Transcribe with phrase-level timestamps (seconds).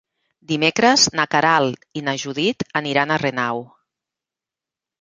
[0.51, 3.65] Dimecres na Queralt i na Judit aniran a Renau.